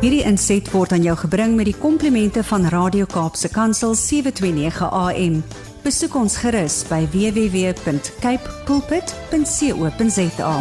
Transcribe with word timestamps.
Hierdie 0.00 0.22
inset 0.24 0.64
word 0.72 0.94
aan 0.96 1.02
jou 1.04 1.12
gebring 1.26 1.58
met 1.58 1.66
die 1.68 1.76
komplimente 1.76 2.40
van 2.48 2.62
Radio 2.72 3.04
Kaapse 3.04 3.50
Kansel 3.52 3.92
729 3.92 4.86
AM. 4.96 5.34
Besoek 5.84 6.16
ons 6.16 6.38
gerus 6.40 6.78
by 6.88 7.02
www.cape 7.12 8.54
pulpit.co.za. 8.64 10.54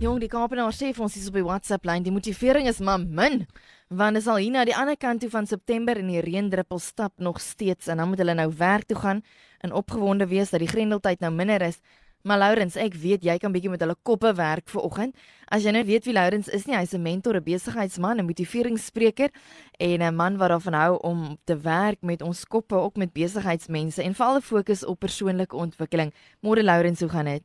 Jong, 0.00 0.16
die 0.24 0.32
Kaapenaar 0.32 0.72
sê 0.72 0.94
vir 0.96 1.04
ons 1.04 1.12
hier 1.12 1.28
op 1.28 1.36
die 1.36 1.44
WhatsApp 1.44 1.84
lyn, 1.92 2.08
die 2.08 2.14
motivering 2.14 2.72
is 2.72 2.80
maar 2.80 3.04
min. 3.04 3.44
Want 3.92 4.16
is 4.16 4.24
al 4.24 4.40
hier 4.40 4.56
na 4.56 4.64
die 4.64 4.72
ander 4.72 4.96
kant 4.96 5.20
toe 5.20 5.28
van 5.36 5.44
September 5.44 6.00
en 6.00 6.08
die 6.08 6.24
reendruppel 6.24 6.80
stap 6.80 7.12
nog 7.20 7.44
steeds 7.44 7.92
en 7.92 8.00
dan 8.00 8.08
moet 8.08 8.24
hulle 8.24 8.40
nou 8.40 8.48
werk 8.56 8.88
toe 8.88 8.96
gaan 9.04 9.20
en 9.60 9.76
opgewonde 9.76 10.24
wees 10.32 10.56
dat 10.56 10.64
die 10.64 10.72
grendeltyd 10.72 11.20
nou 11.20 11.36
minder 11.36 11.68
is. 11.68 11.84
Maar 12.24 12.38
Lourens, 12.38 12.76
ek 12.76 12.94
weet 12.98 13.22
jy 13.24 13.38
kan 13.38 13.52
bietjie 13.52 13.70
met 13.70 13.80
hulle 13.80 13.94
koppe 14.02 14.32
werk 14.34 14.68
vir 14.68 14.82
oggend. 14.82 15.14
As 15.48 15.64
jy 15.64 15.70
nou 15.72 15.84
weet 15.86 16.04
wie 16.04 16.12
Lourens 16.16 16.48
is 16.48 16.66
nie, 16.66 16.74
hy's 16.76 16.92
'n 16.94 17.02
mentor, 17.02 17.36
'n 17.36 17.44
besigheidsman, 17.44 18.18
'n 18.18 18.26
motiveringsspreker 18.26 19.30
en 19.78 20.02
'n 20.02 20.14
man 20.14 20.36
wat 20.36 20.50
daarvan 20.50 20.74
hou 20.74 20.98
om 21.02 21.38
te 21.46 21.56
werk 21.56 22.02
met 22.02 22.22
ons 22.22 22.44
koppe, 22.44 22.74
ook 22.74 22.96
met 22.96 23.12
besigheidsmense 23.12 24.02
en 24.02 24.14
veral 24.14 24.40
fokus 24.40 24.84
op 24.84 24.98
persoonlike 25.00 25.56
ontwikkeling. 25.56 26.12
Môre 26.42 26.62
Lourens, 26.62 27.00
hoe 27.00 27.08
gaan 27.08 27.24
dit? 27.24 27.42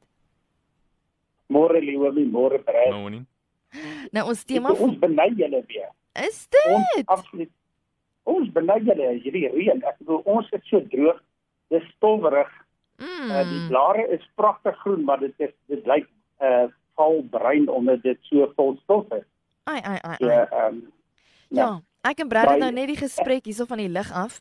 Môre 1.50 1.80
Leonie, 1.82 2.26
môre 2.26 2.60
Brad. 2.60 2.90
Nou 2.90 3.10
nie. 3.10 3.26
Nou 4.12 4.28
ons 4.30 4.44
tema 4.44 4.72
ons 4.72 4.98
beny 5.00 5.34
julle 5.38 5.64
weer. 5.68 5.90
is 6.16 6.48
dit. 6.48 6.66
Ons 6.70 7.04
absoluut. 7.06 7.50
Ons 8.24 8.50
beny 8.54 8.80
julle 8.86 9.20
hierdie 9.24 9.50
reën. 9.50 9.84
Ek 9.84 9.98
bedoel 10.00 10.22
ons 10.26 10.50
is 10.52 10.62
so 10.70 10.80
droog. 10.80 11.20
Dis 11.70 11.84
stowwerig. 11.96 12.52
Mm. 13.04 13.30
Uh, 13.30 13.44
die 13.50 13.62
blare 13.68 14.08
is 14.16 14.24
pragtig 14.40 14.78
groen, 14.82 15.04
maar 15.04 15.20
dit 15.20 15.34
is 15.38 15.54
dit 15.72 15.86
lyk 15.90 16.08
uh 16.40 16.66
val 16.96 17.24
bruin 17.30 17.70
omdat 17.74 18.04
dit 18.06 18.20
so 18.30 18.46
vol 18.56 18.76
stof 18.84 19.12
is. 19.18 19.26
Ai 19.70 19.80
ai 19.82 19.98
ai. 20.02 20.18
So 20.20 20.30
ai. 20.30 20.46
ehm 20.50 20.84
Ja, 21.54 21.82
ek 22.02 22.24
en 22.24 22.30
Brad 22.32 22.50
het 22.50 22.62
nou 22.62 22.72
net 22.74 22.90
die 22.90 22.98
gesprek 22.98 23.46
hierso 23.46 23.68
van 23.70 23.82
die 23.84 23.90
lig 23.92 24.10
af. 24.12 24.40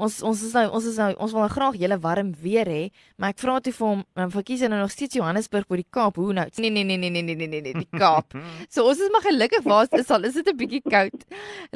Ons 0.00 0.22
ons 0.24 0.42
is 0.46 0.52
nou 0.56 0.62
ons 0.78 0.86
is 0.88 0.96
nou 0.96 1.08
ons 1.20 1.32
wil 1.34 1.42
nou 1.44 1.50
graag 1.52 1.76
julle 1.82 1.98
warm 2.00 2.30
weer 2.40 2.68
hê, 2.72 2.82
maar 3.20 3.34
ek 3.34 3.40
vra 3.42 3.58
toe 3.60 3.72
vir 3.76 3.86
hom, 3.86 4.04
um, 4.16 4.30
verkies 4.32 4.62
hy 4.64 4.70
nou 4.72 4.78
nog 4.80 4.92
steeds 4.94 5.18
Johannesburg 5.18 5.66
by 5.68 5.80
die 5.82 5.88
Kaap. 5.92 6.16
Hoe 6.20 6.32
nou? 6.36 6.46
Nee 6.56 6.72
nee 6.72 6.86
nee 6.88 6.96
nee 6.96 7.12
nee 7.12 7.24
nee 7.26 7.36
nee 7.36 7.50
nee, 7.52 7.60
nee 7.66 7.82
die 7.82 8.00
Kaap. 8.00 8.32
so 8.72 8.86
ons 8.88 9.02
is 9.04 9.12
maar 9.12 9.26
gelukkig 9.26 9.66
waar 9.66 9.90
is 10.00 10.12
al 10.14 10.24
is 10.24 10.38
dit 10.40 10.48
'n 10.48 10.56
bietjie 10.56 10.82
koud. 10.88 11.26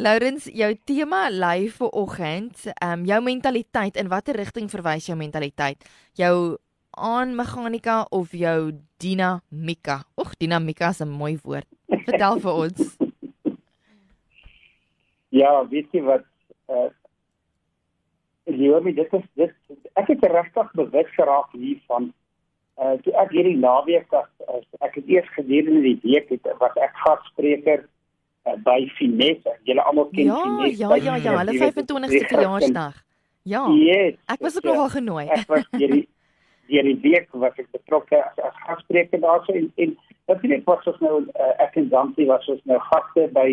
Lourens, 0.00 0.48
jou 0.48 0.72
tema 0.88 1.28
lei 1.28 1.68
vir 1.68 1.90
oggend, 1.92 2.56
ehm 2.80 3.04
um, 3.04 3.04
jou 3.04 3.20
mentaliteit 3.20 4.00
in 4.00 4.08
watter 4.08 4.40
rigting 4.40 4.72
verwys 4.72 5.06
jou 5.06 5.18
mentaliteit? 5.20 5.84
Jou 6.16 6.56
aan 6.96 7.36
meganika 7.36 8.06
of 8.10 8.32
jou 8.32 8.72
dinamika? 8.96 10.04
Oeg, 10.16 10.32
dinamika 10.40 10.88
is 10.88 11.04
'n 11.04 11.12
mooi 11.12 11.36
woord. 11.44 11.68
Vertel 12.08 12.40
vir 12.40 12.52
ons. 12.52 12.96
ja, 15.40 15.66
weet 15.68 15.92
jy 15.92 16.00
wat 16.02 16.24
uh 16.72 16.88
Leonie, 18.44 18.94
dit 18.94 19.12
is 19.12 19.24
dit 19.34 19.54
ek 19.94 20.10
het 20.12 20.24
regtig 20.32 20.72
bewus 20.76 21.10
geraak 21.16 21.52
hiervan 21.52 22.12
uh 22.82 22.94
toe 23.04 23.12
ek 23.22 23.30
hierdie 23.30 23.56
naweek 23.56 24.12
as, 24.18 24.30
as 24.50 24.64
ek 24.82 24.98
het 24.98 25.10
eers 25.16 25.28
gedurende 25.36 25.82
die 25.86 25.98
week 26.02 26.32
het 26.34 26.48
was 26.60 26.74
ek 26.82 26.96
gasspreker 27.04 27.84
uh, 27.84 28.56
by 28.66 28.80
Finesse. 28.98 29.54
Julle 29.68 29.82
almal 29.82 30.10
ken 30.12 30.26
Ja, 30.26 30.40
Finesse. 30.42 30.82
ja, 30.82 30.96
ja, 30.96 31.16
ja, 31.16 31.36
hulle 31.38 31.56
Finesse. 31.56 31.84
25ste 31.84 32.28
verjaarsdag. 32.34 32.98
Ja. 33.44 33.62
Yes. 33.76 34.18
Ek 34.32 34.40
was 34.40 34.56
ook 34.56 34.64
ja. 34.64 34.72
nogal 34.72 34.88
genooi. 34.98 35.26
ek 35.28 35.48
was 35.48 35.64
hierdie 35.70 36.08
hierdie 36.66 36.96
week 37.04 37.28
was 37.32 37.56
ek 37.60 37.68
betrokke 37.76 38.20
as, 38.24 38.38
as 38.40 38.60
gasspreker 38.66 39.20
daarso 39.20 39.52
en 39.52 39.70
en 39.76 39.96
natuurlik 40.28 40.64
was 40.68 40.86
ons 40.88 41.00
nou 41.04 41.18
uh, 41.24 41.52
ek 41.64 41.76
en 41.80 41.90
Zanti 41.92 42.24
was 42.28 42.46
ons 42.48 42.62
nou 42.64 42.78
gaste 42.90 43.28
by 43.36 43.48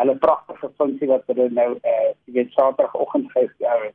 hulle 0.00 0.14
pragtige 0.22 0.70
funksie 0.80 1.08
wat 1.10 1.28
hulle 1.30 1.50
nou 1.52 1.74
uh 1.76 2.08
jy 2.26 2.40
weet 2.40 2.56
Saterdagoggend 2.56 3.30
gehou 3.32 3.50
het. 3.84 3.94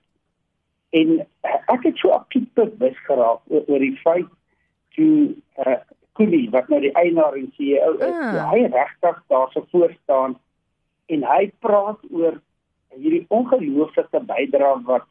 En 0.95 1.13
uh, 1.19 1.55
ek 1.75 1.83
het 1.83 1.97
so 2.01 2.13
aktief 2.15 2.47
bewus 2.57 2.97
geraak 3.05 3.41
oor, 3.47 3.63
oor 3.67 3.79
die 3.85 3.95
feit 4.03 4.29
toe 4.97 5.35
uh 5.65 5.79
Koenie 6.19 6.49
wat 6.51 6.67
nou 6.67 6.81
die 6.83 6.91
eienaar 6.99 7.37
en 7.39 7.45
CEO 7.55 7.93
is, 7.95 8.15
Ah. 8.15 8.49
hy 8.51 8.65
regtig 8.67 9.21
daar 9.31 9.47
so 9.53 9.63
voor 9.71 9.93
staan 10.03 10.33
en 11.07 11.23
hy 11.23 11.45
praat 11.63 12.01
oor 12.11 12.41
hierdie 12.91 13.23
ongelooflike 13.29 14.19
bydrae 14.27 14.81
wat 14.83 15.05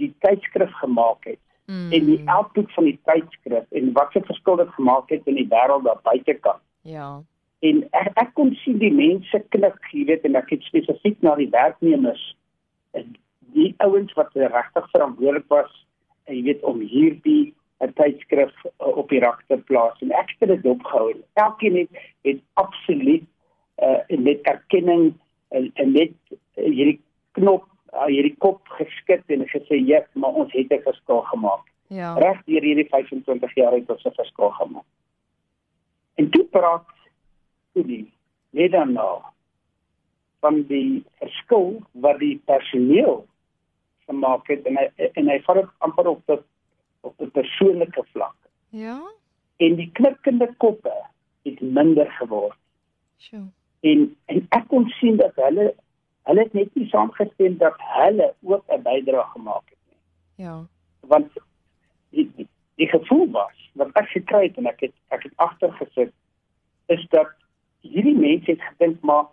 die 0.00 0.10
tydskrif 0.24 0.72
gemaak 0.80 1.28
het 1.28 1.38
Mm, 1.70 1.92
en 1.92 2.04
die 2.06 2.22
output 2.26 2.72
van 2.74 2.84
die 2.84 2.98
tydskrif 3.06 3.66
en 3.78 3.92
wat 3.94 4.12
se 4.12 4.20
verskil 4.26 4.56
dit 4.58 4.70
gemaak 4.74 5.10
het 5.14 5.26
in 5.30 5.36
die 5.38 5.46
wêreld 5.52 5.84
daar 5.86 6.00
buitekant. 6.02 6.62
Ja. 6.82 7.22
En 7.62 7.82
ek, 7.94 8.08
ek 8.18 8.32
kon 8.34 8.50
sien 8.64 8.80
die 8.80 8.90
mense 8.90 9.38
knik, 9.54 9.76
jy 9.94 10.02
weet, 10.08 10.24
en 10.26 10.38
ek 10.40 10.50
het 10.50 10.66
spesifiek 10.66 11.20
na 11.22 11.36
die 11.38 11.46
werknemers 11.52 12.24
en 12.98 13.12
die 13.52 13.74
ouens 13.78 14.12
wat 14.12 14.34
regtig 14.34 14.90
verantwoordelik 14.90 15.48
was, 15.48 15.86
en 16.24 16.36
jy 16.36 16.42
weet 16.42 16.62
om 16.62 16.80
hierdie 16.80 17.54
'n 17.80 17.92
tydskrif 17.96 18.52
uh, 18.64 18.96
op 18.96 19.08
die 19.08 19.20
rak 19.20 19.42
te 19.48 19.56
plaas 19.56 20.00
en 20.04 20.12
ek 20.12 20.34
het 20.38 20.48
dit 20.48 20.64
opgehou. 20.64 21.14
Elkeen 21.34 21.76
het 21.76 22.02
het 22.22 22.40
absoluut 22.54 23.24
uh, 23.82 24.18
met 24.18 24.40
erkenning 24.42 25.14
en, 25.48 25.70
en 25.74 25.92
net 25.92 26.12
uh, 26.30 26.64
hierdie 26.64 27.00
knop 27.32 27.64
uh, 27.94 28.06
hierdie 28.06 28.36
kop 28.38 28.68
geskit 28.76 29.24
en 29.26 29.46
gesê 29.48 29.80
ja, 29.80 30.04
maar 30.12 30.36
ons 30.44 30.52
het 30.52 30.72
'n 30.72 30.82
verskil 30.84 31.22
gemaak 31.32 31.64
Ja. 31.90 32.14
reg 32.14 32.44
deur 32.46 32.62
hierdie 32.62 32.86
25 32.88 33.54
jaar 33.54 33.72
het 33.72 33.90
ons 33.90 34.04
'n 34.04 34.14
verskil 34.14 34.50
gemaak. 34.50 34.86
En 36.14 36.30
toe 36.30 36.44
praat 36.44 36.86
Koenie 37.72 38.12
net 38.50 38.70
daarna 38.70 39.32
van 40.40 40.62
die 40.66 41.04
verskil 41.18 41.82
wat 41.92 42.18
die 42.18 42.40
personeel 42.44 43.26
gemaak 44.10 44.50
het 44.50 44.66
en 44.66 44.76
hy 44.80 45.08
en 45.20 45.30
hy 45.30 45.38
vat 45.46 45.62
dit 45.62 45.70
amper 45.86 46.10
op 46.10 46.22
die 46.26 46.40
op 47.00 47.14
'n 47.20 47.30
persoonlike 47.30 48.04
vlak. 48.12 48.36
Ja. 48.68 48.98
En 49.56 49.76
die 49.76 49.90
knikkende 49.92 50.48
koppe 50.56 50.92
het 51.42 51.60
minder 51.60 52.10
geword. 52.18 52.58
Sjoe. 53.18 53.46
En 53.80 54.16
en 54.26 54.46
ek 54.48 54.68
kon 54.68 54.88
sien 55.00 55.16
dat 55.16 55.34
hulle 55.34 55.74
hulle 56.28 56.40
het 56.40 56.52
net 56.52 56.74
nie 56.74 56.88
saamgestem 56.88 57.56
dat 57.58 57.76
hulle 57.96 58.34
ook 58.42 58.64
'n 58.68 58.82
bydrae 58.82 59.24
gemaak 59.34 59.66
het 59.72 59.78
nie 59.88 60.46
Ja. 60.46 60.66
want 61.00 61.32
die, 62.10 62.30
die 62.36 62.48
die 62.74 62.88
gevoel 62.88 63.30
was 63.30 63.70
wat 63.72 63.90
ek 63.92 64.08
gekry 64.08 64.42
het 64.46 64.56
en 64.56 64.66
ek 64.66 64.80
het 64.80 64.92
ek 65.08 65.22
het 65.22 65.32
agtergesit 65.36 66.12
is 66.86 67.06
dat 67.08 67.32
hierdie 67.80 68.16
mense 68.16 68.50
het 68.50 68.62
gedink 68.62 69.00
maar 69.00 69.26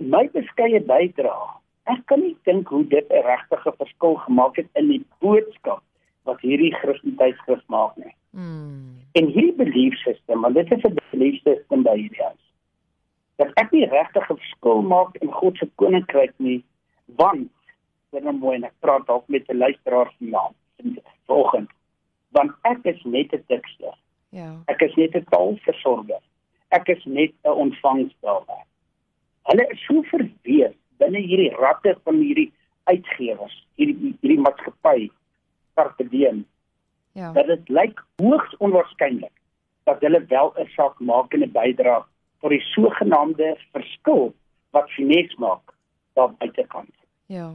my 0.00 0.28
beskeie 0.32 0.80
bydrae 0.80 1.48
ek 1.86 2.06
kan 2.06 2.20
nie 2.20 2.36
dink 2.44 2.68
hoe 2.68 2.84
dit 2.88 3.10
'n 3.10 3.22
regtige 3.26 3.72
verskil 3.78 4.14
gemaak 4.26 4.56
het 4.56 4.68
in 4.74 4.88
die 4.88 5.04
boodskap 5.20 5.82
wat 6.24 6.40
hierdie 6.40 6.74
Christentydskrif 6.74 7.62
maak 7.68 7.96
nie 7.96 8.14
Mm. 8.34 8.98
en 9.12 9.26
hierdie 9.26 9.54
belief 9.54 9.94
system 10.02 10.40
want 10.42 10.54
dit 10.54 10.72
is 10.72 10.82
'n 10.84 10.96
belief 11.10 11.42
system 11.42 11.82
by 11.82 11.96
hierdie 11.96 12.22
huis 12.24 12.44
dat 13.36 13.50
ek 13.62 13.70
nie 13.72 13.86
regtig 13.86 14.30
'n 14.30 14.36
verskil 14.36 14.82
maak 14.82 15.14
in 15.22 15.30
God 15.32 15.56
se 15.58 15.68
koninkryk 15.76 16.32
nie 16.38 16.64
want 17.16 17.50
dit 18.12 18.24
is 18.24 18.32
mooi 18.40 18.54
en 18.56 18.64
ek 18.64 18.72
praat 18.80 19.06
dalk 19.06 19.28
met 19.28 19.48
'n 19.48 19.56
luisteraar 19.58 20.10
vanaand 20.18 20.56
vanoggend 21.26 21.70
want 22.32 22.52
ek 22.62 22.78
is 22.84 23.04
net 23.04 23.32
'n 23.32 23.44
tekster 23.46 23.94
Ja. 24.30 24.56
ek 24.66 24.82
is 24.82 24.94
net 24.96 25.14
'n 25.14 25.24
taalversorger 25.30 26.22
ek 26.70 26.88
is 26.88 27.04
net 27.04 27.32
'n 27.44 27.48
ontvangstelwer 27.50 28.64
hulle 29.44 29.66
is 29.70 29.84
so 29.86 30.02
verwees 30.02 30.73
binne 31.04 31.22
hierdie 31.28 31.52
ratte 31.60 31.94
van 32.04 32.18
hierdie 32.24 32.50
uitgewers 32.90 33.60
hierdie 33.80 34.14
hierdie 34.20 34.40
maatskappy 34.40 35.10
Carpe 35.78 36.08
Diem 36.08 36.44
Ja. 37.14 37.32
dat 37.32 37.46
dit 37.46 37.68
lyk 37.68 38.00
hoogs 38.18 38.56
onwaarskynlik 38.58 39.30
dat 39.84 40.00
hulle 40.00 40.24
wel 40.28 40.52
'n 40.58 40.68
saak 40.76 40.98
maak 40.98 41.34
en 41.34 41.42
'n 41.42 41.52
bydra 41.52 42.06
tot 42.40 42.50
die 42.50 42.60
sogenaamde 42.60 43.56
verskil 43.72 44.34
wat 44.70 44.90
Finex 44.90 45.34
maak 45.34 45.74
daar 46.12 46.32
buitekant. 46.38 46.94
Ja. 47.26 47.52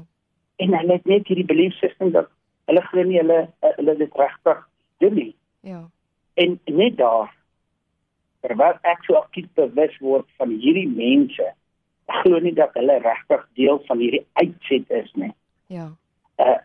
En 0.56 0.74
hulle 0.78 0.94
het 0.94 1.06
net 1.06 1.28
hierdie 1.28 1.46
belief 1.46 1.74
system 1.74 2.12
dat 2.12 2.30
hulle 2.66 2.82
glo 2.82 3.04
nie 3.04 3.18
hulle 3.18 3.50
hulle 3.62 3.96
dit 3.98 4.16
regtig 4.16 4.68
doen 4.98 5.14
nie. 5.14 5.36
Ja. 5.60 5.90
En 6.34 6.60
net 6.66 6.98
daar 6.98 7.36
terwyl 8.40 8.78
ek 8.82 9.04
so 9.04 9.14
aktief 9.20 9.48
bewus 9.54 9.98
word 9.98 10.28
van 10.38 10.50
hierdie 10.50 10.88
mense, 10.88 11.54
glo 12.22 12.40
nie 12.40 12.54
dat 12.54 12.74
hulle 12.74 12.98
regtig 13.04 13.46
deel 13.60 13.82
van 13.88 14.02
hierdie 14.02 14.26
uitset 14.34 14.90
is 15.02 15.12
nie. 15.14 15.34
Ja. 15.68 15.92
uh 16.38 16.58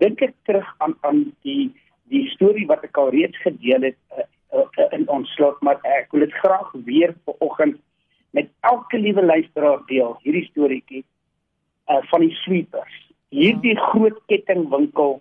dink 0.00 0.20
ek 0.22 0.34
terug 0.46 0.68
aan 0.78 0.94
aan 1.06 1.22
die 1.42 1.70
die 2.12 2.26
storie 2.30 2.66
wat 2.66 2.84
ek 2.86 2.98
al 2.98 3.10
reeds 3.10 3.38
gedeel 3.42 3.82
het 3.88 3.96
uh, 4.14 4.26
uh, 4.54 4.86
in 4.94 5.08
ons 5.10 5.30
slot 5.34 5.58
maar 5.66 5.80
ek 5.82 6.14
wil 6.14 6.22
dit 6.22 6.36
graag 6.42 6.70
weer 6.86 7.14
vanoggend 7.26 7.80
met 8.38 8.50
elke 8.70 8.98
liewe 8.98 9.24
luisteraar 9.24 9.82
deel 9.90 10.14
hierdie 10.22 10.46
storieetjie 10.50 11.02
uh 11.90 12.02
van 12.12 12.22
die 12.26 12.34
sweepers. 12.44 12.96
Hierdie 13.34 13.74
ja. 13.74 13.90
groot 13.90 14.18
kettingwinkel 14.30 15.18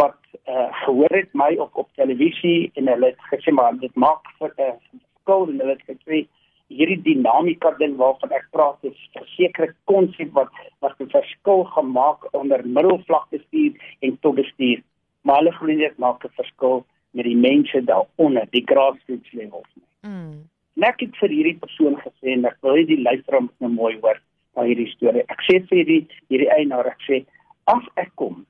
wat 0.00 0.18
uh 0.48 0.68
gehoor 0.84 1.16
het 1.16 1.32
my 1.34 1.52
op 1.60 1.76
op 1.84 1.88
televisie 2.00 2.70
en 2.74 2.88
hulle 2.88 3.12
het 3.12 3.30
gesê 3.32 3.52
maar 3.52 3.76
dit 3.84 3.94
maak 3.94 4.32
vir 4.38 4.52
'n 4.56 4.68
uh, 4.68 5.00
skool 5.20 5.48
en 5.48 5.60
hulle 5.60 5.76
het 5.76 5.86
gesê 5.92 6.26
hierdie 6.70 7.00
dinamika 7.02 7.72
ding 7.78 7.96
waarvan 7.98 8.32
ek 8.38 8.46
praat 8.54 8.78
is 8.90 8.98
'n 9.18 9.26
sekere 9.36 9.74
konsep 9.90 10.30
wat 10.38 10.50
wat 10.80 10.94
'n 11.00 11.10
verskil 11.16 11.64
gemaak 11.76 12.20
onder 12.34 12.60
middelvlak 12.76 13.26
bestuur 13.30 13.72
en 14.00 14.18
topbestuur. 14.20 14.82
Maar 15.22 15.36
hulle 15.36 15.52
glo 15.52 15.66
dit 15.66 15.98
maak 15.98 16.24
'n 16.24 16.36
verskil 16.40 16.84
met 17.10 17.24
die 17.24 17.36
mense 17.36 17.84
daaronder, 17.84 18.46
die 18.50 18.64
grassroots 18.64 19.32
levels. 19.32 19.72
Mm. 20.02 20.46
Net 20.74 21.02
ek 21.02 21.16
vir 21.20 21.28
hierdie 21.28 21.58
persoon 21.58 21.96
gesê 21.96 22.32
en 22.36 22.44
ek 22.44 22.56
wil 22.62 22.76
hê 22.76 22.86
die 22.86 23.02
luisteraar 23.02 23.42
moet 23.42 23.60
nou 23.60 23.72
mooi 23.72 23.98
hoor 24.00 24.20
van 24.54 24.66
hierdie 24.66 24.92
storie. 24.94 25.24
Ek 25.28 25.42
sê 25.48 25.60
vir 25.66 25.78
hierdie 25.78 26.06
hierdie 26.28 26.52
eienaar 26.56 26.86
ek 26.86 27.02
sê 27.08 27.24
as 27.66 27.84
ek 27.96 28.10
kom 28.14 28.46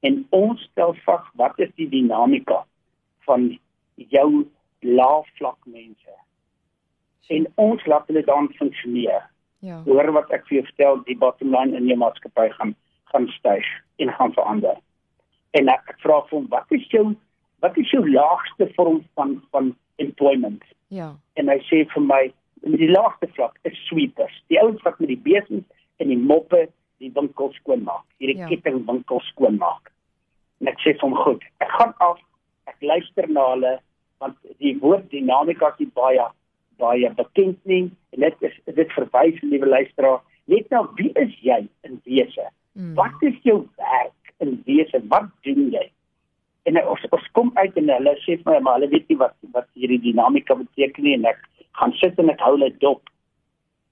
en 0.00 0.26
ons 0.30 0.60
stel 0.70 0.94
vas 1.06 1.26
wat 1.34 1.58
is 1.58 1.72
die 1.76 1.88
dinamika 1.88 2.64
van 3.26 3.58
jou 3.96 4.46
laafvlak 4.80 5.58
mense 5.66 6.14
en 7.28 7.46
ons 7.56 7.86
laat 7.86 8.06
hulle 8.06 8.24
dan 8.24 8.48
funksioneer. 8.58 9.24
Ja. 9.58 9.80
Hoor 9.84 10.12
wat 10.14 10.30
ek 10.34 10.46
vir 10.48 10.60
jou 10.60 10.66
vertel, 10.70 11.00
die 11.08 11.18
bottom 11.18 11.50
line 11.54 11.76
in 11.76 11.88
jou 11.90 11.98
maatskappy 11.98 12.50
gaan 12.56 12.76
gaan 13.08 13.26
styg 13.32 13.64
en 14.04 14.12
gaan 14.12 14.32
verander. 14.36 14.76
En 15.56 15.70
ek 15.72 15.94
vra 16.02 16.20
vir 16.28 16.36
hom, 16.38 16.48
wat 16.52 16.72
is 16.76 16.84
jou 16.92 17.06
wat 17.64 17.76
is 17.80 17.90
jou 17.90 18.04
laagste 18.06 18.68
vorm 18.76 19.00
van 19.18 19.38
van 19.50 19.72
employment? 19.96 20.62
Ja. 20.94 21.14
En 21.40 21.48
hy 21.50 21.58
sê 21.66 21.82
vir 21.92 22.04
my, 22.04 22.20
die 22.62 22.90
laagste 22.90 23.30
vlak 23.34 23.58
is 23.68 23.78
sweepers. 23.88 24.34
Die 24.52 24.60
ouens 24.60 24.82
wat 24.86 25.00
met 25.00 25.10
die 25.10 25.22
besem 25.24 25.64
en 25.98 26.12
die 26.12 26.20
moppe 26.20 26.68
die 26.98 27.10
winkel 27.14 27.52
skoonmaak, 27.54 28.04
hierdie 28.18 28.40
ja. 28.40 28.48
kettingwinkel 28.50 29.20
skoonmaak. 29.30 29.92
En 30.60 30.70
ek 30.70 30.80
sê 30.82 30.94
vir 30.96 31.06
hom, 31.06 31.14
goed, 31.22 31.44
ek 31.62 31.70
gaan 31.78 31.94
af, 32.04 32.18
ek 32.70 32.78
luister 32.82 33.28
na 33.30 33.52
hulle 33.54 33.76
want 34.18 34.34
die 34.58 34.74
woord 34.82 35.04
dinamika 35.12 35.70
is 35.78 35.90
baie 35.94 36.24
baie 36.78 37.10
bekend 37.18 37.58
nie. 37.64 37.88
En 38.14 38.24
dit 38.26 38.46
is 38.48 38.56
dit 38.64 38.94
verwys 38.96 39.42
liewe 39.42 39.66
luisteraar 39.66 40.22
net 40.48 40.70
na 40.70 40.84
wie 40.96 41.10
is 41.20 41.34
jy 41.44 41.66
in 41.86 42.00
wese? 42.04 42.48
Mm. 42.78 42.94
wat 42.94 43.22
is 43.26 43.34
jou 43.42 43.66
werk 43.76 44.34
in 44.38 44.62
wese? 44.66 45.00
Wat 45.10 45.30
doen 45.42 45.70
jy? 45.74 45.86
En 46.68 46.78
ons 46.86 47.06
ons 47.10 47.30
kom 47.34 47.50
uit 47.54 47.78
en 47.80 47.90
hulle 47.90 48.14
sê 48.22 48.36
vir 48.36 48.52
my 48.52 48.58
maar 48.62 48.78
hulle 48.78 48.90
weet 48.92 49.08
nie 49.10 49.18
wat 49.22 49.34
wat 49.56 49.66
hierdie 49.74 50.00
dinamika 50.04 50.54
beteken 50.54 51.04
nie. 51.04 51.16
En 51.18 51.26
ek 51.32 51.42
gaan 51.80 51.94
sit 51.98 52.18
en 52.22 52.30
ek 52.30 52.44
hou 52.44 52.54
hulle 52.54 52.70
dop. 52.84 53.10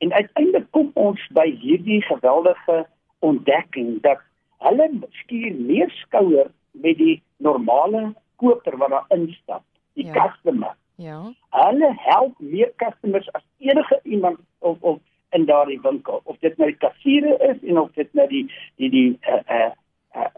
En 0.05 0.13
uiteindelik 0.13 0.71
kom 0.77 0.93
ons 0.95 1.23
by 1.35 1.49
hierdie 1.63 2.03
geweldige 2.07 2.85
ontdekking 3.27 3.97
dat 4.07 4.23
hulle 4.65 4.89
skuur 5.23 5.59
meer 5.59 5.91
skouer 6.03 6.51
met 6.73 6.99
die 7.01 7.17
normale 7.43 8.13
koper 8.37 8.77
wat 8.81 8.93
daar 8.95 9.17
instap 9.17 9.65
die 9.97 10.07
ja. 10.07 10.15
customer 10.15 10.77
Ja. 10.97 11.33
Hulle 11.51 11.93
help 11.97 12.39
meer 12.39 12.73
customers 12.77 13.33
as 13.33 13.43
enige 13.59 14.01
iemand 14.03 14.39
of 14.59 14.77
of 14.81 14.99
in 15.31 15.45
daardie 15.45 15.81
winkel. 15.81 16.21
Of 16.25 16.39
dit 16.41 16.57
nou 16.57 16.71
die 16.71 16.79
kassiere 16.79 17.37
is 17.51 17.69
en 17.69 17.81
of 17.81 17.93
dit 17.93 18.13
nou 18.15 18.29
die 18.29 18.45
die 18.77 18.91
die 18.91 19.19
uh 19.29 19.43
uh, 19.57 19.71
uh 20.17 20.31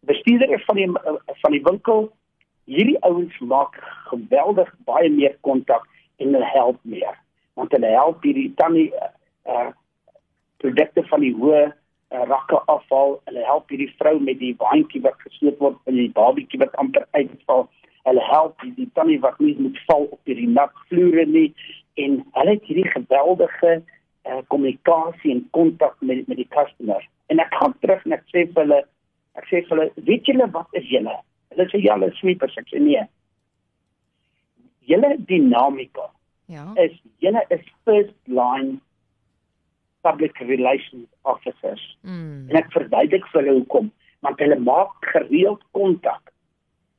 bestuurder 0.00 0.52
is 0.58 0.64
van 0.64 0.76
die 0.76 0.88
uh, 0.88 1.16
van 1.42 1.56
die 1.56 1.62
winkel. 1.62 2.10
Hierdie 2.64 3.00
ouens 3.00 3.38
maak 3.38 3.80
geweldig 4.10 4.74
baie 4.84 5.08
meer 5.10 5.38
kontak 5.40 5.88
en 6.16 6.34
hulle 6.34 6.52
help 6.52 6.78
meer. 6.82 7.16
Want 7.54 7.72
hulle 7.72 7.94
help 7.96 8.22
hierdie 8.28 8.52
tannie 8.60 8.90
uh, 8.92 9.10
uh 9.48 9.72
produkte 10.56 11.04
van 11.08 11.20
die 11.20 11.32
hoë 11.36 11.64
uh, 11.64 12.22
rakke 12.28 12.60
afval. 12.72 13.20
Hulle 13.24 13.48
help 13.48 13.72
hierdie 13.72 13.92
vrou 13.96 14.18
met 14.20 14.38
die 14.44 14.52
waantjie 14.60 15.00
wat 15.08 15.16
gesoot 15.24 15.56
word 15.64 15.80
en 15.88 15.96
die 15.96 16.12
babietjie 16.12 16.60
wat 16.60 16.76
amper 16.84 17.08
uitval 17.16 17.68
hulle 18.06 18.22
help 18.30 18.62
die, 18.62 18.72
die 18.76 18.88
tannie 18.94 19.18
wat 19.22 19.38
nie 19.42 19.54
moet 19.58 19.78
val 19.88 20.06
op 20.14 20.30
hierdie 20.30 20.48
nat 20.50 20.74
vloere 20.90 21.26
nie. 21.26 21.48
En 22.02 22.20
hulle 22.38 22.54
het 22.54 22.68
hierdie 22.68 22.88
geweldige 22.92 23.72
eh, 23.76 24.40
kommunikasie 24.52 25.32
uh, 25.32 25.36
en 25.36 25.44
kontak 25.56 25.96
met 26.00 26.26
met 26.30 26.38
die 26.42 26.48
customer. 26.54 27.02
En 27.32 27.42
ek 27.42 27.54
gaan 27.60 27.74
terug 27.82 28.04
en 28.06 28.16
ek 28.18 28.26
sê 28.30 28.44
vir 28.44 28.62
hulle 28.62 28.82
ek 29.40 29.48
sê 29.50 29.62
vir 29.66 29.74
hulle 29.74 30.06
weet 30.08 30.30
julle 30.30 30.48
wat 30.54 30.78
is 30.80 30.86
julle? 30.90 31.16
Hulle 31.54 31.68
sê 31.72 31.82
ja 31.82 31.96
hulle 31.98 32.12
sweepers. 32.20 32.58
Ek 32.62 32.70
sê 32.70 32.82
nee. 32.82 33.02
Julle 34.86 35.16
dinamika 35.30 36.06
ja. 36.52 36.68
is 36.82 36.94
julle 37.24 37.42
is 37.50 37.64
first 37.88 38.14
line 38.30 38.78
public 40.06 40.38
relations 40.46 41.08
officers. 41.26 41.82
Mm. 42.06 42.46
en 42.52 42.62
ek 42.62 42.70
verduidelik 42.76 43.26
vir 43.32 43.42
hulle 43.42 43.58
hoekom. 43.60 43.90
Want 44.22 44.40
hulle 44.42 44.62
maak 44.62 45.10
gereeld 45.10 45.62
kontak 45.74 46.35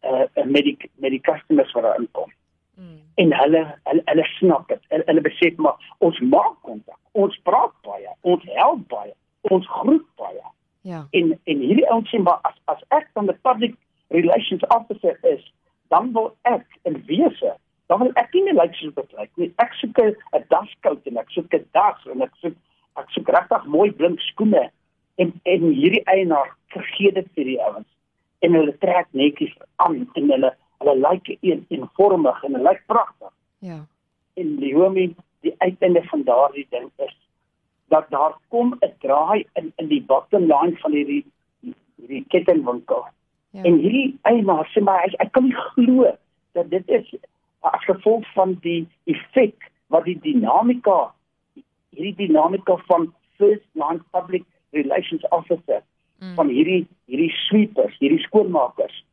uh, 0.02 0.46
met 0.46 0.64
die 0.64 0.78
met 0.96 1.12
die 1.12 1.22
customers 1.22 1.72
wat 1.72 1.84
daar 1.84 2.00
inkom. 2.00 2.32
Mm. 2.76 3.02
En 3.16 3.34
hulle 3.34 3.64
hulle, 3.84 4.02
hulle 4.06 4.24
snap 4.24 4.68
dit. 4.68 4.82
Hulle, 4.88 5.04
hulle 5.06 5.22
besef 5.22 5.56
maar 5.56 5.96
ons 5.98 6.20
maak 6.20 6.56
kontak. 6.62 7.00
Ons 7.12 7.40
praat 7.44 7.74
baie. 7.82 8.10
Ons 8.22 8.44
help 8.54 8.88
baie. 8.88 9.14
Ons 9.42 9.68
groet 9.68 10.06
baie. 10.16 10.44
Ja. 10.82 11.08
En 11.12 11.40
en 11.44 11.64
hierdie 11.68 11.90
ouens 11.90 12.10
sê 12.10 12.22
maar 12.22 12.40
as 12.42 12.58
as 12.66 12.84
ek 13.00 13.10
dan 13.14 13.32
die 13.32 13.40
public 13.42 13.76
relations 14.08 14.64
officer 14.68 15.18
is, 15.22 15.44
dan 15.88 16.14
wil 16.14 16.36
ek 16.42 16.66
in 16.84 17.02
wese 17.08 17.56
dan 17.88 18.00
wil 18.00 18.12
ek 18.20 18.34
nie 18.36 18.54
lyk 18.54 18.74
soos 18.76 18.96
wat 18.96 19.14
lyk 19.16 19.32
nie. 19.40 19.52
Ek 19.64 19.74
soek 19.80 20.00
'n 20.00 20.44
daskout 20.52 21.06
en 21.08 21.18
ek 21.18 21.30
soek 21.32 21.54
'n 21.54 21.66
das 21.74 22.06
en 22.06 22.22
ek 22.22 22.34
soek 22.42 22.56
ek 22.98 23.10
soek 23.16 23.30
regtig 23.30 23.66
mooi 23.66 23.92
blink 23.92 24.20
skoene 24.20 24.70
en 25.16 25.34
en 25.44 25.62
hierdie 25.72 26.04
eienaar 26.06 26.52
vergeet 26.74 27.16
dit 27.16 27.30
vir 27.36 27.46
die 27.46 27.62
ouens 27.62 27.88
en 28.40 28.54
hulle 28.54 28.78
trek 28.78 29.08
netjies 29.12 29.54
aan 29.76 30.04
en 30.14 30.32
hulle 30.34 30.52
hulle 30.78 30.96
lyk 31.02 31.32
een 31.42 31.66
eenvormig 31.74 32.44
en 32.44 32.54
hulle 32.54 32.70
lyk 32.70 32.84
pragtig. 32.86 33.34
Ja. 33.66 33.80
En 34.38 34.56
die 34.62 34.74
homie 34.76 35.16
die 35.46 35.56
uiteinde 35.58 36.04
van 36.12 36.24
daardie 36.24 36.68
ding 36.70 36.92
is 37.06 37.16
dat 37.94 38.10
daar 38.10 38.38
kom 38.48 38.76
'n 38.80 38.94
draai 39.00 39.46
in 39.54 39.74
in 39.76 39.88
die 39.88 40.04
bottom 40.04 40.42
line 40.42 40.78
van 40.78 40.92
hierdie 40.92 41.26
hierdie 41.96 42.26
kettingwinkel. 42.28 43.06
Ja. 43.50 43.64
En 43.64 43.78
hierdie 43.78 44.18
eienaar 44.22 44.70
sê 44.74 44.84
maar 44.84 45.04
ek, 45.04 45.14
ek 45.18 45.32
kan 45.32 45.44
nie 45.44 45.60
glo 45.74 46.12
dat 46.52 46.70
dit 46.70 46.90
is 46.90 47.16
as 47.60 47.84
gevolg 47.86 48.34
van 48.34 48.58
die 48.62 48.88
effek 49.04 49.72
wat 49.88 50.04
die 50.04 50.20
dinamika 50.22 51.14
hierdie 51.90 52.28
dinamika 52.28 52.78
van 52.88 53.14
first 53.38 53.66
line 53.74 54.02
public 54.12 54.44
relations 54.70 55.28
officer 55.30 55.82
mm. 56.20 56.36
van 56.40 56.50
hierdie 56.54 56.86
hierdie 57.08 57.32
sweepers, 57.48 57.96
hierdie 58.02 58.24
skoonmakers. 58.26 59.04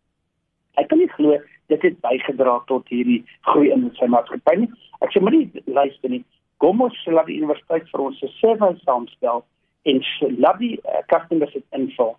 Ek 0.81 0.89
kan 0.91 0.99
nie 0.99 1.11
glo 1.15 1.39
dit 1.73 1.83
het 1.83 2.01
bygedra 2.05 2.59
tot 2.69 2.89
hierdie 2.93 3.23
groei 3.49 3.71
in 3.73 3.87
sy 3.99 4.09
maatskappy 4.13 4.57
nie. 4.65 4.71
Ek 5.05 5.15
sê 5.15 5.23
maar 5.23 5.37
nie 5.37 5.49
luister 5.67 6.13
nie. 6.13 6.25
Kom 6.63 6.83
ons 6.85 6.99
laat 7.09 7.29
die 7.31 7.39
universiteit 7.41 7.89
vir 7.93 8.05
ons 8.05 8.21
se 8.21 8.29
survey 8.39 8.77
saamstel 8.83 9.45
en 9.89 10.01
laat 10.41 10.61
die 10.61 10.77
uh, 10.83 11.01
customers 11.13 11.53
dit 11.57 11.65
invul. 11.77 12.15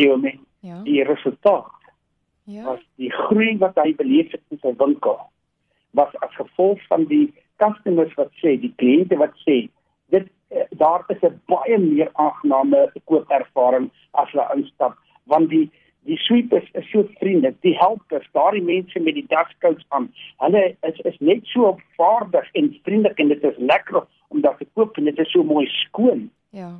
Die 0.00 0.08
ome, 0.10 0.34
ja. 0.66 0.80
die 0.86 1.02
resultaat. 1.06 1.70
Ja. 2.50 2.64
Was 2.66 2.82
die 3.00 3.12
groei 3.12 3.54
wat 3.60 3.78
hy 3.80 3.94
beleef 3.96 4.32
het 4.34 4.42
in 4.52 4.60
sy 4.60 4.74
winkel 4.80 5.20
was 5.94 6.10
as 6.26 6.32
gevolg 6.34 6.80
van 6.90 7.04
die 7.06 7.28
customers 7.62 8.12
wat 8.18 8.32
sê, 8.42 8.56
die 8.58 8.72
kliënte 8.80 9.16
wat 9.20 9.36
sê, 9.44 9.68
dit 10.10 10.26
daar 10.70 11.04
is 11.08 11.22
'n 11.22 11.40
baie 11.46 11.78
meer 11.78 12.10
aangename 12.12 12.92
koopervaring 13.04 13.90
as 14.10 14.30
hulle 14.30 14.54
instap 14.56 14.98
want 15.24 15.48
die 15.50 15.70
die 16.04 16.16
sweepers 16.16 16.68
is 16.72 16.90
so 16.90 17.08
vriendelik 17.18 17.56
die 17.60 17.76
helpers 17.76 18.28
daardie 18.32 18.62
mense 18.62 19.00
met 19.00 19.14
die 19.14 19.26
daskouts 19.28 19.84
aan 19.88 20.10
hulle 20.44 20.76
is 20.80 20.98
is 21.10 21.18
net 21.18 21.46
so 21.52 21.64
opvaardig 21.74 22.50
en 22.52 22.76
vriendelik 22.82 23.18
en 23.18 23.28
dit 23.28 23.44
is 23.44 23.58
lekker 23.58 24.04
om 24.28 24.40
daar 24.40 24.56
te 24.56 24.66
koop 24.72 24.96
en 24.96 25.04
dit 25.04 25.18
is 25.18 25.30
so 25.30 25.42
mooi 25.42 25.66
skoon. 25.66 26.30
Ja. 26.50 26.70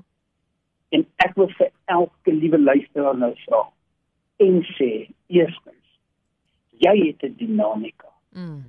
En 0.89 1.07
ek 1.17 1.35
wil 1.39 1.49
vir 1.59 1.71
elke 1.85 2.33
liewe 2.33 2.59
luisteraar 2.59 3.17
nou 3.19 3.33
vra 3.47 3.63
en 4.43 4.61
sê 4.75 4.91
eerstens 5.31 5.99
jy 6.85 6.95
het 7.07 7.23
'n 7.23 7.35
dinamika 7.39 8.11
mm. 8.35 8.65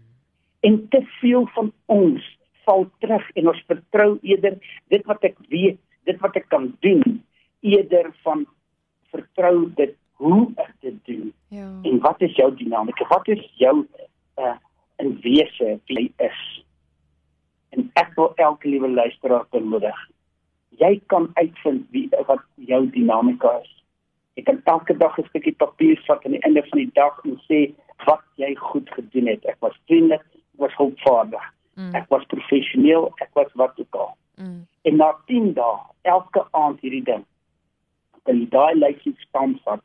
en 0.59 0.87
te 0.89 1.01
veel 1.19 1.47
van 1.57 1.71
ons 1.85 2.37
val 2.65 2.87
terug 2.99 3.29
en 3.35 3.47
ons 3.47 3.63
vertrou 3.69 4.09
eerder 4.21 4.57
dit 4.93 5.05
wat 5.05 5.23
ek 5.23 5.37
weet, 5.49 5.79
dit 6.05 6.19
wat 6.21 6.35
ek 6.35 6.49
kan 6.49 6.69
doen 6.85 7.21
eerder 7.65 8.11
van 8.23 8.45
vertrou 9.13 9.69
dit 9.79 9.95
hoe 10.21 10.51
ek 10.61 10.73
dit 10.85 10.97
doen. 11.09 11.31
Ja. 11.53 11.67
En 11.83 11.99
wat 12.03 12.21
is 12.21 12.35
jou 12.35 12.49
dinamika? 12.55 13.07
Wat 13.09 13.27
is 13.27 13.43
jou 13.61 13.85
uh 14.39 14.55
in 14.97 15.17
wese 15.19 15.73
wie 15.89 15.97
jy 15.97 16.11
is? 16.23 16.43
En 17.75 17.89
ek 17.99 18.13
wil 18.15 18.31
elke 18.39 18.69
liewe 18.69 18.87
luisteraar 18.87 19.43
bemoedig. 19.51 19.97
Jy 20.79 21.01
kan 21.11 21.27
uitvind 21.33 21.89
wie 21.91 22.07
wat 22.29 22.43
jou 22.55 22.85
dinamika 22.93 23.57
is. 23.63 23.73
Ek 24.39 24.47
kan 24.47 24.61
elke 24.63 24.95
dag 24.97 25.17
'n 25.19 25.27
stukkie 25.27 25.55
papier 25.55 25.99
vat 26.07 26.25
aan 26.25 26.37
die 26.37 26.43
einde 26.47 26.63
van 26.69 26.79
die 26.79 26.93
dag 26.93 27.19
en 27.25 27.35
sê 27.49 27.73
wat 28.05 28.23
jy 28.35 28.55
goed 28.55 28.89
gedoen 28.89 29.27
het. 29.27 29.45
Ek 29.45 29.59
was 29.59 29.75
vriendelik, 29.87 30.23
ek 30.23 30.59
was 30.63 30.75
hulpvaardig. 30.79 31.43
Mm. 31.75 31.95
Ek 31.95 32.09
was 32.09 32.25
professioneel, 32.31 33.09
ek 33.23 33.31
was 33.33 33.51
wat 33.59 33.79
ook 33.79 33.95
al. 33.99 34.13
Mm. 34.39 34.67
En 34.87 34.95
na 34.95 35.09
10 35.27 35.53
dae, 35.57 35.79
elke 36.01 36.45
aand 36.51 36.79
hierdie 36.83 37.03
ding. 37.03 37.25
Dan 38.25 38.43
jy 38.43 38.47
daai 38.53 38.75
lysie 38.79 39.15
staan 39.27 39.57
vat 39.65 39.83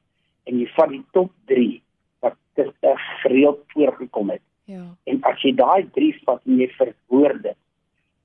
en 0.49 0.61
jy 0.61 0.69
vat 0.77 0.93
die 0.93 1.03
top 1.17 1.33
3 1.51 1.81
wat 2.25 2.37
dit 2.59 2.71
gereeld 3.23 3.65
voorgekom 3.75 4.31
het. 4.31 4.45
Ja. 4.71 4.85
En 5.11 5.19
as 5.27 5.43
jy 5.43 5.53
daai 5.59 5.87
brief 5.97 6.21
vat 6.29 6.43
en 6.47 6.63
jy 6.63 6.71
verwoord 6.77 7.43
dit. 7.49 7.59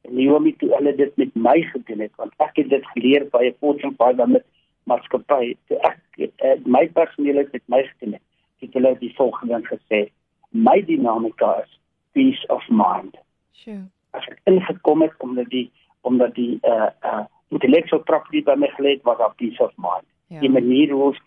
En 0.06 0.14
Naomi 0.20 0.54
toe 0.62 0.70
hulle 0.76 0.94
dit 0.96 1.18
met 1.18 1.34
my 1.48 1.56
gedoen 1.72 2.06
het, 2.06 2.14
want 2.22 2.34
ek 2.46 2.62
het 2.62 2.70
dit 2.70 2.86
geleer 2.94 3.26
by 3.34 3.48
'n 3.50 3.58
Fortune 3.60 3.98
500 3.98 4.46
maatskappy. 4.86 5.56
Toe 5.68 5.80
ek 5.90 6.00
uh, 6.22 6.56
my 6.66 6.86
personeel 6.94 7.42
het 7.42 7.52
met 7.52 7.66
my 7.68 7.82
gedoen 7.84 8.14
het. 8.20 8.26
Het 8.62 8.74
hulle 8.78 8.96
die 9.00 9.14
volgende 9.18 9.62
gesê: 9.66 10.10
"My 10.50 10.82
dinamika 10.86 11.64
is 11.64 11.80
peace 12.14 12.46
of 12.48 12.64
mind." 12.70 13.18
Sjoe. 13.62 13.84
As 14.16 14.28
ek 14.32 14.40
ingekom 14.50 15.02
het 15.02 15.16
omdat 15.24 15.50
die 15.50 15.70
omdat 16.02 16.36
die 16.36 16.60
uh 16.64 16.90
uh 17.04 17.24
intellectual 17.54 18.02
property 18.04 18.42
by 18.44 18.56
my 18.58 18.70
gelê 18.76 18.96
het, 18.96 19.04
was 19.04 19.18
daar 19.18 19.36
peace 19.40 19.64
of 19.64 19.74
mind. 19.78 20.06
Ja. 20.28 20.40
Die 20.40 20.50
manier 20.50 20.92
hoe 20.92 21.04
ons 21.12 21.22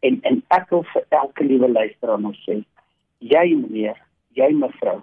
en 0.00 0.18
en 0.22 0.42
ek 0.54 0.70
wil 0.70 0.84
vir 0.92 1.06
elke 1.08 1.44
liewe 1.44 1.68
luisteraar 1.68 2.20
nog 2.20 2.36
sê, 2.44 2.60
jy 3.18 3.46
meneer, 3.54 3.98
jy 4.38 4.50
mevrou, 4.54 5.00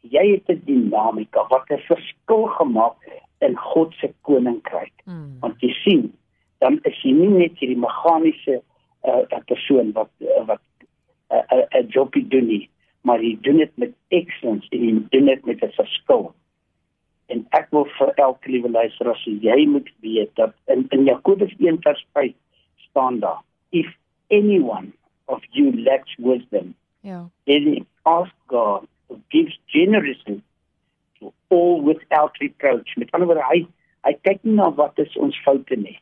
jy 0.00 0.24
het 0.32 0.48
'n 0.48 0.62
dinamika 0.64 1.46
wat 1.50 1.70
'n 1.70 1.82
verskil 1.88 2.46
gemaak 2.58 2.96
in 3.40 3.56
God 3.56 3.94
se 4.00 4.12
koninkryk. 4.22 4.92
Mm. 5.04 5.40
Want 5.40 5.60
jy 5.60 5.72
sien, 5.84 6.12
dan 6.58 6.78
is 6.82 7.02
jy 7.02 7.12
nie 7.12 7.28
net 7.28 7.58
hierdie 7.58 7.78
meganiese 7.78 8.62
uh, 9.04 9.22
'n 9.30 9.44
persoon 9.44 9.92
wat 9.92 10.10
uh, 10.20 10.44
wat 10.46 10.62
'n 11.30 11.36
uh, 11.36 11.64
'n 11.80 11.84
uh, 11.84 11.88
jobie 11.88 12.28
doen 12.28 12.46
nie, 12.46 12.68
maar 13.06 13.22
jy 13.22 13.36
doen 13.40 13.56
dit 13.62 13.76
met 13.76 13.92
excellence 14.08 14.68
en 14.70 14.84
jy 14.84 14.92
doen 15.14 15.26
dit 15.26 15.44
met 15.44 15.62
'n 15.64 15.72
verskil. 15.76 16.34
En 17.28 17.46
ek 17.50 17.70
wil 17.70 17.84
vir 17.98 18.12
elke 18.14 18.50
liewe 18.50 18.70
luisteraar 18.70 19.18
sê 19.22 19.30
jy 19.40 19.66
moet 19.66 19.90
weet 20.00 20.34
dat 20.34 20.54
in 20.66 20.86
in 20.90 21.04
Jakobus 21.04 21.54
1:5 21.58 22.34
staan 22.76 23.20
daar 23.20 23.42
if 23.70 23.96
anyone 24.30 24.92
of 25.26 25.44
you 25.50 25.72
lacks 25.82 26.14
wisdom 26.18 26.74
Ja. 27.02 27.30
then 27.46 27.86
ask 28.04 28.32
God 28.46 28.86
who 29.08 29.20
gives 29.30 29.58
generously 29.66 30.42
to 31.18 31.32
all 31.48 31.80
without 31.82 32.36
reproach. 32.40 32.96
Met 32.96 33.10
ander 33.10 33.26
woorde, 33.26 33.44
hy 33.48 33.66
hy 34.04 34.12
kyk 34.24 34.44
nie 34.44 34.54
na 34.56 34.70
wat 34.70 34.98
is 34.98 35.16
ons 35.16 35.36
foute 35.44 35.76
nie 35.76 35.98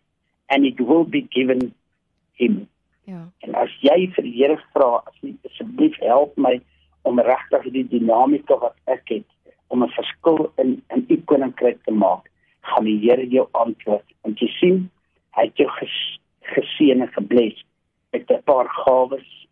and 0.48 0.64
it 0.64 0.80
will 0.80 1.04
be 1.04 1.26
given 1.30 1.74
him. 2.32 2.68
Ja. 3.04 3.26
En 3.42 3.54
as 3.54 3.72
jy 3.80 4.06
vir 4.14 4.26
die 4.26 4.34
Here 4.36 4.58
vra, 4.72 5.02
asseblief 5.48 5.96
help 6.04 6.36
my 6.36 6.58
om 7.08 7.20
regtig 7.24 7.70
die 7.72 7.86
dinamika 7.88 8.58
wat 8.60 8.76
ek 8.94 9.08
het 9.14 9.28
om 9.72 9.82
'n 9.84 9.96
verskil 9.96 10.52
in 10.62 10.82
in 10.94 11.04
u 11.08 11.16
koninkryk 11.30 11.82
te 11.84 11.92
maak, 11.92 12.30
gaan 12.60 12.84
die 12.84 13.00
Here 13.00 13.26
jou 13.28 13.48
antwoord. 13.52 14.04
Want 14.22 14.38
jy 14.38 14.48
sien, 14.60 14.90
hy 15.36 15.44
het 15.48 15.56
jou 15.56 15.68
ges, 15.68 15.96
geseën 16.54 17.00
en 17.00 17.12
gebless 17.12 17.64
met 18.12 18.30
'n 18.30 18.42
paar 18.44 18.68
gawes 18.68 19.48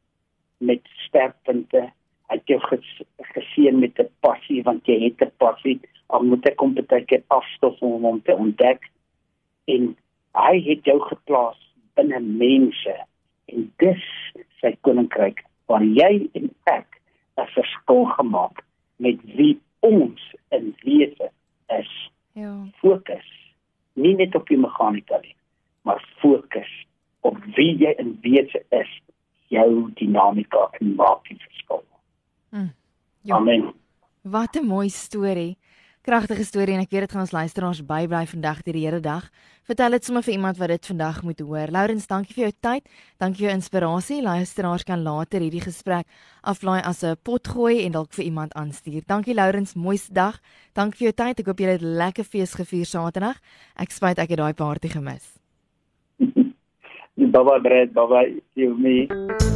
met 0.58 0.80
sterkpunte. 1.06 1.92
Hy 2.28 2.36
het 2.36 2.46
jou 2.46 2.60
ges, 2.60 3.02
geseën 3.34 3.78
met 3.78 3.98
'n 3.98 4.10
passie 4.20 4.62
want 4.62 4.86
jy 4.86 4.98
het 5.04 5.20
'n 5.20 5.32
passie. 5.36 5.80
Al 6.06 6.22
moet 6.22 6.46
ek 6.46 6.56
kom 6.56 6.74
baie 6.74 7.04
keer 7.04 7.22
afstof 7.28 7.80
om 7.80 8.02
hom 8.02 8.22
te 8.22 8.34
ontdek. 8.34 8.90
En 9.64 9.96
hy 10.34 10.60
het 10.60 10.84
jou 10.84 11.00
geplaas 11.00 11.74
binne 11.94 12.20
mense 12.20 12.94
en 13.44 13.72
dis 13.76 14.04
sy 14.60 14.76
koninkryk 14.80 15.44
waar 15.66 15.82
jy 15.82 16.28
en 16.32 16.50
ek 16.64 16.95
'n 17.36 17.46
verskil 17.46 18.04
gemaak 18.04 18.64
met 18.96 19.18
wie 19.36 19.60
ons 19.80 20.34
in 20.48 20.74
wese 20.82 21.30
is. 21.66 22.10
Ja. 22.32 22.66
Fokus 22.80 23.28
nie 23.92 24.14
net 24.14 24.34
op 24.34 24.48
die 24.48 24.58
meganika 24.58 25.18
nie, 25.22 25.36
maar 25.82 26.00
fokus 26.20 26.72
op 27.20 27.38
wie 27.56 27.72
jy 27.80 27.94
in 27.98 28.18
wese 28.22 28.62
is, 28.68 28.90
jou 29.48 29.90
dinamika 29.94 30.68
en 30.80 30.94
maak 30.94 31.24
die 31.28 31.38
verskil. 31.40 31.84
Mm. 32.50 32.72
Ja. 33.22 33.36
Amen. 33.36 33.72
Wat 34.22 34.56
'n 34.56 34.66
mooi 34.66 34.88
storie. 34.88 35.56
Kragtige 36.06 36.44
storie 36.46 36.76
en 36.76 36.84
ek 36.84 36.92
weet 36.94 37.02
dit 37.02 37.12
gaan 37.16 37.24
ons 37.24 37.32
luisteraars 37.34 37.80
bybly 37.82 38.20
vandag 38.30 38.60
deur 38.62 38.76
die 38.78 38.84
hele 38.84 39.00
dag. 39.02 39.24
Vertel 39.66 39.96
dit 39.96 40.04
sommer 40.06 40.22
vir 40.22 40.36
iemand 40.36 40.60
wat 40.60 40.70
dit 40.70 40.86
vandag 40.92 41.16
moet 41.26 41.40
hoor. 41.42 41.72
Lourens, 41.74 42.06
dankie 42.06 42.36
vir 42.36 42.44
jou 42.44 42.50
tyd. 42.62 42.86
Dankie 43.18 43.40
vir 43.40 43.48
jou 43.48 43.54
inspirasie. 43.56 44.20
Luisteraars 44.22 44.86
kan 44.86 45.02
later 45.02 45.42
hierdie 45.42 45.64
gesprek 45.64 46.06
aflaai 46.46 46.78
as 46.86 47.02
'n 47.02 47.18
potgooi 47.26 47.82
en 47.82 47.92
dalk 47.98 48.14
vir 48.14 48.24
iemand 48.24 48.54
aanstuur. 48.54 49.02
Dankie 49.04 49.34
Lourens, 49.34 49.74
mooiste 49.74 50.12
dag. 50.12 50.38
Dankie 50.74 50.98
vir 50.98 51.06
jou 51.10 51.16
tyd. 51.26 51.40
Ek 51.40 51.46
hoop 51.46 51.58
jy 51.58 51.66
het 51.74 51.82
'n 51.82 51.98
lekker 51.98 52.24
fees 52.24 52.54
gevier 52.54 52.86
Saterdag. 52.86 53.40
Ek 53.74 53.90
spyt 53.90 54.18
ek 54.18 54.28
het 54.28 54.38
daai 54.38 54.54
party 54.54 54.88
gemis. 54.88 55.34
Baba 57.32 57.58
Brad, 57.58 57.92
baba 57.92 58.22
you 58.54 58.76
me. 58.78 59.55